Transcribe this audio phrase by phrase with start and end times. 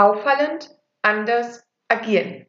[0.00, 0.70] Auffallend,
[1.02, 2.46] anders, agieren.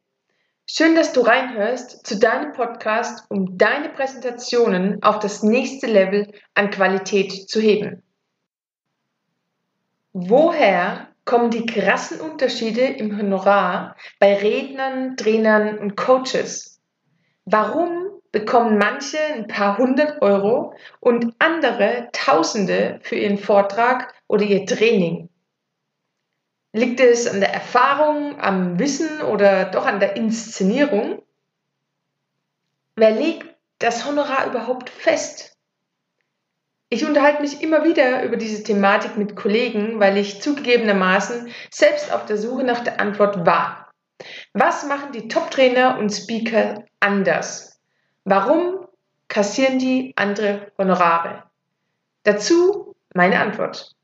[0.64, 6.70] Schön, dass du reinhörst zu deinem Podcast, um deine Präsentationen auf das nächste Level an
[6.70, 8.02] Qualität zu heben.
[10.14, 16.80] Woher kommen die krassen Unterschiede im Honorar bei Rednern, Trainern und Coaches?
[17.44, 24.64] Warum bekommen manche ein paar hundert Euro und andere Tausende für ihren Vortrag oder ihr
[24.64, 25.28] Training?
[26.72, 31.22] Liegt es an der Erfahrung, am Wissen oder doch an der Inszenierung?
[32.96, 35.56] Wer legt das Honorar überhaupt fest?
[36.88, 42.26] Ich unterhalte mich immer wieder über diese Thematik mit Kollegen, weil ich zugegebenermaßen selbst auf
[42.26, 43.90] der Suche nach der Antwort war.
[44.52, 47.80] Was machen die Top-Trainer und Speaker anders?
[48.24, 48.86] Warum
[49.28, 51.44] kassieren die andere Honorare?
[52.24, 53.94] Dazu meine Antwort.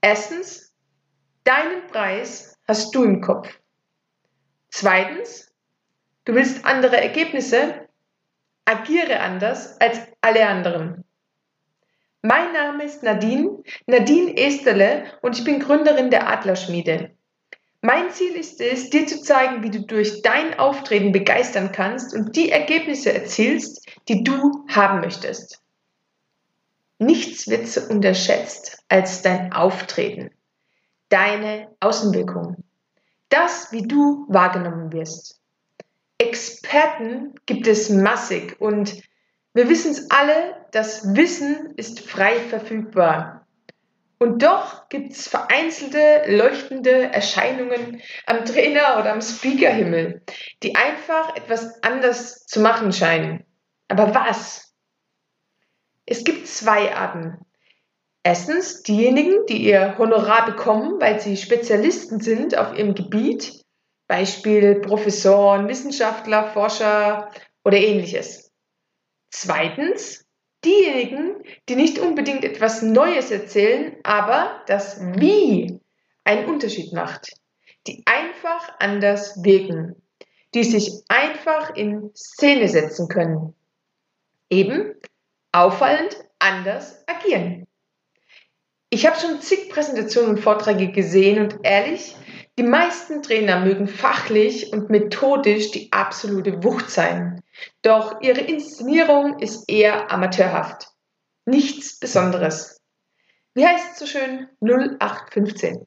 [0.00, 0.65] Erstens,
[1.46, 3.48] Deinen Preis hast du im Kopf.
[4.68, 5.54] Zweitens,
[6.24, 7.86] du willst andere Ergebnisse,
[8.64, 11.04] agiere anders als alle anderen.
[12.20, 17.12] Mein Name ist Nadine, Nadine Esterle und ich bin Gründerin der Adlerschmiede.
[17.80, 22.34] Mein Ziel ist es, dir zu zeigen, wie du durch dein Auftreten begeistern kannst und
[22.34, 25.62] die Ergebnisse erzielst, die du haben möchtest.
[26.98, 30.32] Nichts wird so unterschätzt als dein Auftreten
[31.16, 32.62] deine Außenwirkung.
[33.30, 35.40] Das, wie du wahrgenommen wirst.
[36.18, 39.02] Experten gibt es massig und
[39.54, 43.46] wir wissen es alle, das Wissen ist frei verfügbar.
[44.18, 50.22] Und doch gibt es vereinzelte leuchtende Erscheinungen am Trainer oder am Speakerhimmel,
[50.62, 53.46] die einfach etwas anders zu machen scheinen.
[53.88, 54.74] Aber was?
[56.04, 57.45] Es gibt zwei Arten.
[58.26, 63.62] Erstens diejenigen, die ihr Honorar bekommen, weil sie Spezialisten sind auf ihrem Gebiet,
[64.08, 67.30] Beispiel Professoren, Wissenschaftler, Forscher
[67.64, 68.50] oder ähnliches.
[69.30, 70.26] Zweitens
[70.64, 71.36] diejenigen,
[71.68, 75.78] die nicht unbedingt etwas Neues erzählen, aber das Wie
[76.24, 77.30] einen Unterschied macht,
[77.86, 80.02] die einfach anders wirken,
[80.52, 83.54] die sich einfach in Szene setzen können,
[84.50, 84.96] eben
[85.52, 87.65] auffallend anders agieren.
[88.90, 92.16] Ich habe schon zig Präsentationen und Vorträge gesehen und ehrlich,
[92.58, 97.42] die meisten Trainer mögen fachlich und methodisch die absolute Wucht sein.
[97.82, 100.88] Doch ihre Inszenierung ist eher amateurhaft.
[101.44, 102.80] Nichts Besonderes.
[103.54, 104.48] Wie heißt es so schön?
[104.60, 105.86] 0815.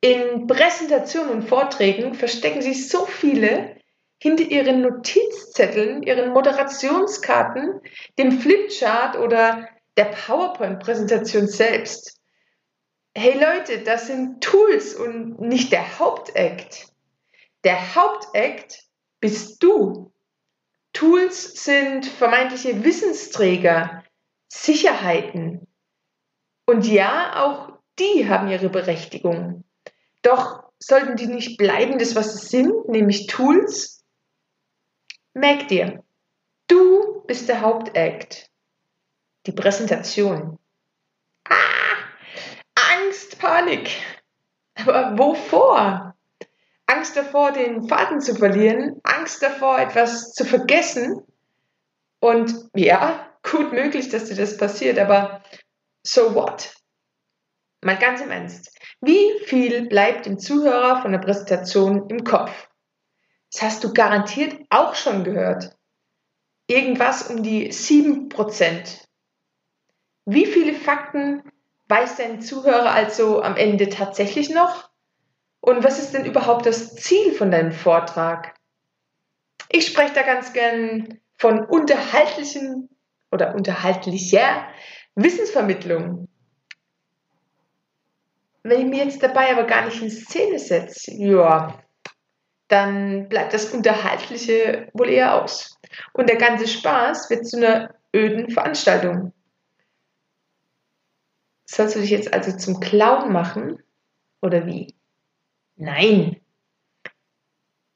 [0.00, 3.76] In Präsentationen und Vorträgen verstecken sich so viele
[4.22, 7.80] hinter ihren Notizzetteln, ihren Moderationskarten,
[8.18, 12.18] dem Flipchart oder der PowerPoint-Präsentation selbst.
[13.14, 16.86] Hey Leute, das sind Tools und nicht der Hauptakt.
[17.64, 18.84] Der Hauptakt
[19.20, 20.12] bist du.
[20.92, 24.04] Tools sind vermeintliche Wissensträger,
[24.48, 25.66] Sicherheiten.
[26.66, 29.64] Und ja, auch die haben ihre Berechtigung.
[30.22, 34.04] Doch sollten die nicht bleiben, das was sie sind, nämlich Tools?
[35.34, 36.02] Merk dir,
[36.66, 38.51] du bist der Hauptakt
[39.46, 40.58] die Präsentation.
[41.48, 41.54] Ah,
[42.74, 43.90] Angst, Panik.
[44.74, 46.14] Aber wovor?
[46.86, 51.22] Angst davor, den Faden zu verlieren, Angst davor, etwas zu vergessen.
[52.20, 55.42] Und ja, gut möglich, dass dir das passiert, aber
[56.02, 56.74] so what?
[57.84, 58.76] Mal ganz im Ernst.
[59.00, 62.68] Wie viel bleibt dem Zuhörer von der Präsentation im Kopf?
[63.52, 65.76] Das hast du garantiert auch schon gehört.
[66.68, 69.04] Irgendwas um die 7%.
[70.24, 71.42] Wie viele Fakten
[71.88, 74.90] weiß dein Zuhörer also am Ende tatsächlich noch?
[75.60, 78.54] Und was ist denn überhaupt das Ziel von deinem Vortrag?
[79.68, 82.88] Ich spreche da ganz gern von unterhaltlichen
[83.30, 84.66] oder unterhaltlicher
[85.14, 86.28] Wissensvermittlung.
[88.62, 91.82] Wenn ich mir jetzt dabei aber gar nicht in Szene setze, ja,
[92.68, 95.78] dann bleibt das Unterhaltliche wohl eher aus.
[96.12, 99.32] Und der ganze Spaß wird zu einer öden Veranstaltung.
[101.64, 103.82] Sollst du dich jetzt also zum Clown machen?
[104.40, 104.94] Oder wie?
[105.76, 106.40] Nein.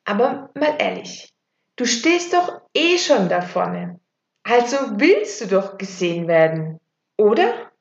[0.04, 1.34] Aber mal ehrlich,
[1.74, 4.00] du stehst doch eh schon da vorne.
[4.44, 6.78] Also willst du doch gesehen werden,
[7.16, 7.72] oder?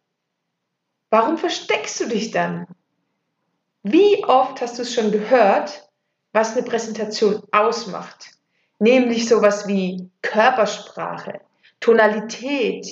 [1.11, 2.67] Warum versteckst du dich dann?
[3.83, 5.87] Wie oft hast du es schon gehört,
[6.33, 8.31] was eine Präsentation ausmacht?
[8.79, 11.41] Nämlich sowas wie Körpersprache,
[11.79, 12.85] Tonalität,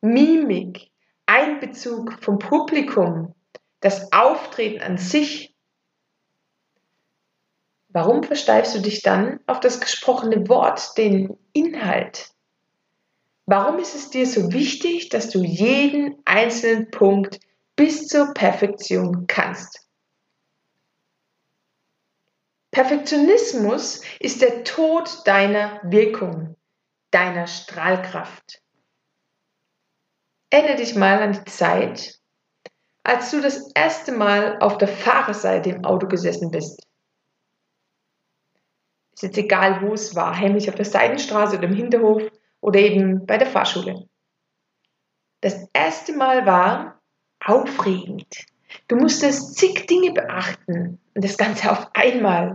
[0.00, 0.90] Mimik,
[1.26, 3.34] Einbezug vom Publikum,
[3.80, 5.52] das Auftreten an sich.
[7.88, 12.30] warum versteifst du dich dann auf das gesprochene Wort, den Inhalt?
[13.46, 17.40] Warum ist es dir so wichtig, dass du jeden einzelnen Punkt
[17.74, 19.86] bis zur Perfektion kannst?
[22.70, 26.56] Perfektionismus ist der Tod deiner Wirkung,
[27.10, 28.60] deiner Strahlkraft.
[30.50, 32.20] Erinnere dich mal an die Zeit,
[33.02, 36.86] als du das erste Mal auf der Fahrerseite im Auto gesessen bist.
[39.14, 42.22] Ist jetzt egal, wo es war, heimlich auf der Seitenstraße oder im Hinterhof
[42.60, 44.08] oder eben bei der Fahrschule.
[45.40, 47.00] Das erste Mal war
[47.44, 48.46] aufregend.
[48.88, 52.54] Du musstest zig Dinge beachten und das Ganze auf einmal.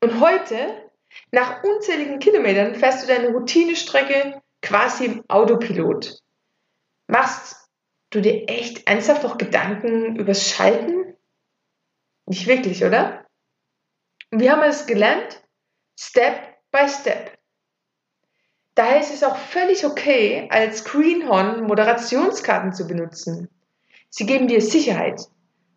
[0.00, 0.90] Und heute,
[1.32, 6.20] nach unzähligen Kilometern, fährst du deine Routinestrecke quasi im Autopilot.
[7.08, 7.68] Machst
[8.10, 11.16] du dir echt ernsthaft noch Gedanken übers Schalten?
[12.26, 13.26] Nicht wirklich, oder?
[14.30, 15.42] Wie haben wir gelernt?
[15.98, 16.38] Step
[16.70, 17.38] by Step.
[18.74, 23.48] Daher ist es auch völlig okay, als Greenhorn Moderationskarten zu benutzen.
[24.10, 25.22] Sie geben dir Sicherheit,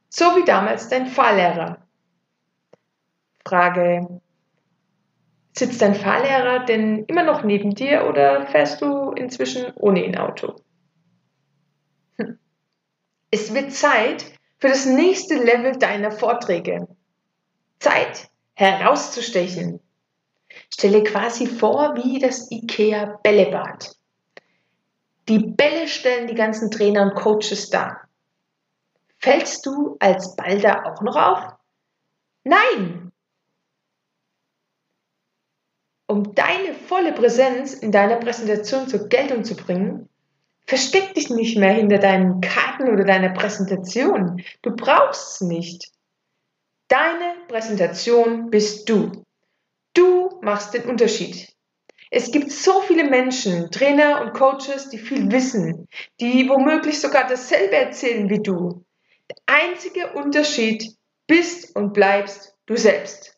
[0.09, 1.87] so wie damals dein Fahrlehrer.
[3.45, 4.21] Frage,
[5.53, 10.57] sitzt dein Fahrlehrer denn immer noch neben dir oder fährst du inzwischen ohne ihn Auto?
[13.31, 14.25] Es wird Zeit
[14.59, 16.87] für das nächste Level deiner Vorträge.
[17.79, 19.79] Zeit herauszustechen.
[20.69, 23.95] Stelle quasi vor wie das IKEA Bällebad.
[25.29, 28.01] Die Bälle stellen die ganzen Trainer und Coaches dar.
[29.17, 31.53] Fällst du als Ball da auch noch auf?
[32.43, 33.11] Nein,
[36.11, 40.09] Um deine volle Präsenz in deiner Präsentation zur Geltung zu bringen,
[40.65, 44.43] versteck dich nicht mehr hinter deinen Karten oder deiner Präsentation.
[44.61, 45.91] Du brauchst es nicht.
[46.87, 49.23] Deine Präsentation bist du.
[49.93, 51.53] Du machst den Unterschied.
[52.09, 55.87] Es gibt so viele Menschen, Trainer und Coaches, die viel wissen,
[56.19, 58.83] die womöglich sogar dasselbe erzählen wie du.
[59.29, 60.97] Der einzige Unterschied
[61.27, 63.37] bist und bleibst du selbst.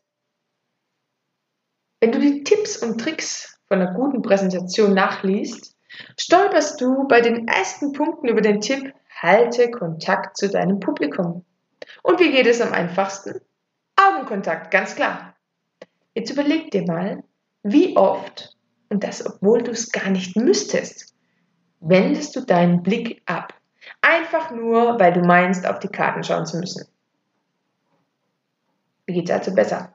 [2.00, 5.73] Wenn du die Tipps und Tricks von einer guten Präsentation nachliest,
[6.18, 11.46] stolperst du bei den ersten Punkten über den Tipp, halte Kontakt zu deinem Publikum.
[12.02, 13.42] Und wie geht es am einfachsten?
[13.96, 15.36] Augenkontakt, ganz klar.
[16.14, 17.24] Jetzt überleg dir mal,
[17.64, 18.56] wie oft,
[18.90, 21.16] und das obwohl du es gar nicht müsstest,
[21.80, 23.54] wendest du deinen Blick ab.
[24.02, 26.88] Einfach nur, weil du meinst, auf die Karten schauen zu müssen.
[29.06, 29.94] Wie geht es also besser?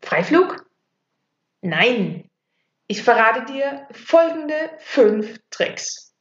[0.00, 0.66] Freiflug?
[1.62, 2.27] Nein,
[2.88, 6.14] ich verrate dir folgende fünf Tricks.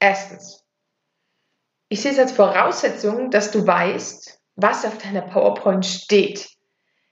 [0.00, 0.64] Erstens,
[1.88, 6.48] ich sehe es als Voraussetzung, dass du weißt, was auf deiner PowerPoint steht.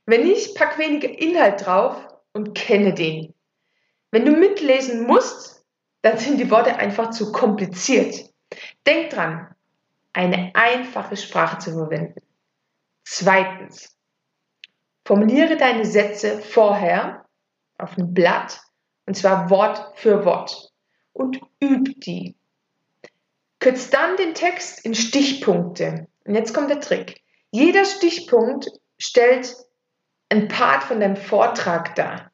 [0.06, 3.32] Wenn nicht, pack weniger Inhalt drauf und kenne den.
[4.10, 5.64] Wenn du mitlesen musst,
[6.02, 8.16] dann sind die Worte einfach zu kompliziert.
[8.86, 9.54] Denk dran,
[10.12, 12.20] eine einfache Sprache zu verwenden.
[13.04, 13.96] Zweitens,
[15.04, 17.24] formuliere deine Sätze vorher
[17.78, 18.65] auf ein Blatt
[19.06, 20.72] und zwar Wort für Wort
[21.12, 22.36] und üb die.
[23.58, 26.08] Kürzt dann den Text in Stichpunkte.
[26.24, 27.22] Und jetzt kommt der Trick.
[27.50, 29.56] Jeder Stichpunkt stellt
[30.28, 32.30] ein Part von deinem Vortrag dar.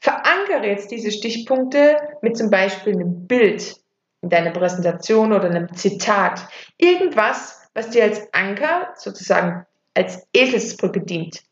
[0.00, 3.76] Verankere jetzt diese Stichpunkte mit zum Beispiel einem Bild
[4.20, 6.48] in deiner Präsentation oder einem Zitat.
[6.76, 9.64] Irgendwas, was dir als Anker, sozusagen
[9.94, 11.42] als Eselsbrücke dient.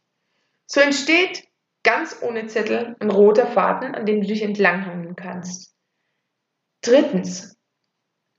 [0.67, 1.46] So entsteht
[1.87, 5.73] ganz ohne Zettel ein roter Faden, an dem du dich entlanghangeln kannst.
[6.83, 7.57] Drittens,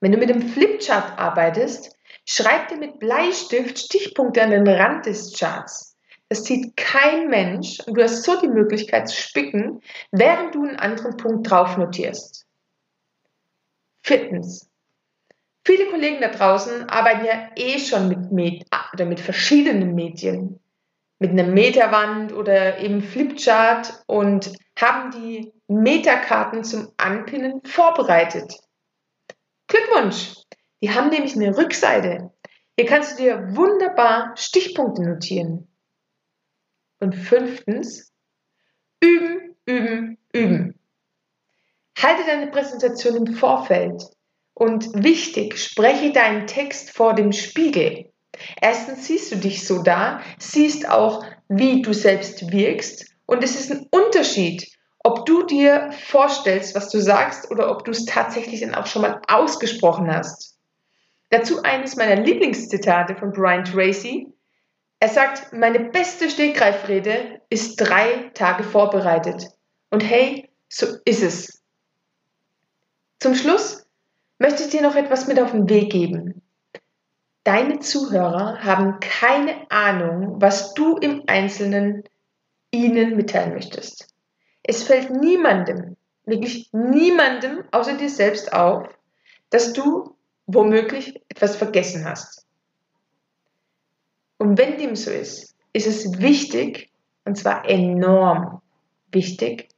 [0.01, 5.33] wenn du mit dem Flipchart arbeitest, schreib dir mit Bleistift Stichpunkte an den Rand des
[5.33, 5.97] Charts.
[6.27, 10.75] Das sieht kein Mensch und du hast so die Möglichkeit zu spicken, während du einen
[10.75, 12.45] anderen Punkt drauf notierst.
[14.03, 14.69] Viertens.
[15.63, 20.59] Viele Kollegen da draußen arbeiten ja eh schon mit, Med oder mit verschiedenen Medien
[21.19, 28.53] mit einer Metawand oder eben Flipchart und haben die Metakarten zum Anpinnen vorbereitet.
[29.67, 30.35] Glückwunsch!
[30.81, 32.31] Die haben nämlich eine Rückseite.
[32.77, 35.67] Hier kannst du dir wunderbar Stichpunkte notieren.
[36.99, 38.13] Und fünftens,
[39.01, 40.79] üben, üben, üben.
[41.97, 44.03] Halte deine Präsentation im Vorfeld.
[44.53, 48.11] Und wichtig, spreche deinen Text vor dem Spiegel.
[48.61, 53.71] Erstens siehst du dich so da, siehst auch, wie du selbst wirkst und es ist
[53.71, 54.67] ein Unterschied,
[55.03, 59.03] ob du dir vorstellst, was du sagst oder ob du es tatsächlich dann auch schon
[59.03, 60.57] mal ausgesprochen hast.
[61.29, 64.33] Dazu eines meiner Lieblingszitate von Brian Tracy.
[64.99, 69.47] Er sagt, meine beste Stegreifrede ist drei Tage vorbereitet.
[69.91, 71.61] Und hey, so ist es.
[73.19, 73.85] Zum Schluss
[74.39, 76.41] möchte ich dir noch etwas mit auf den Weg geben.
[77.47, 82.03] Deine Zuhörer haben keine Ahnung, was du im Einzelnen
[82.71, 84.13] ihnen mitteilen möchtest.
[84.63, 88.89] Es fällt niemandem, wirklich niemandem außer dir selbst auf,
[89.49, 92.45] dass du womöglich etwas vergessen hast.
[94.37, 96.91] Und wenn dem so ist, ist es wichtig,
[97.23, 98.61] und zwar enorm
[99.13, 99.69] wichtig,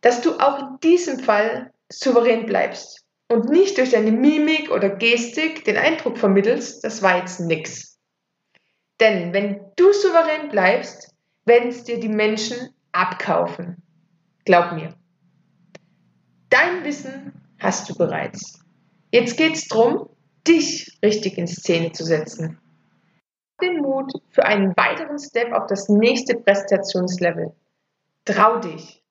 [0.00, 5.64] dass du auch in diesem Fall souverän bleibst und nicht durch deine Mimik oder Gestik
[5.64, 7.98] den Eindruck vermittelst, das war jetzt nix.
[9.00, 11.14] Denn wenn du souverän bleibst,
[11.44, 13.82] werden es dir die Menschen abkaufen.
[14.44, 14.94] Glaub mir.
[16.48, 18.60] Dein Wissen hast du bereits.
[19.10, 20.08] Jetzt geht es darum,
[20.46, 22.58] dich richtig in Szene zu setzen.
[23.60, 27.52] Den Mut für einen weiteren Step auf das nächste Präsentationslevel.
[28.24, 29.02] Trau dich.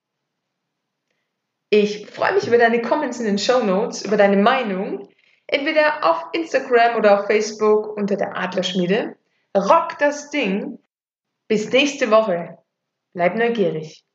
[1.78, 5.10] Ich freue mich über deine Comments in den Show Notes, über deine Meinung,
[5.46, 9.18] entweder auf Instagram oder auf Facebook unter der Adlerschmiede.
[9.54, 10.80] Rock das Ding.
[11.50, 12.58] Bis nächste Woche.
[13.14, 14.06] Bleib neugierig.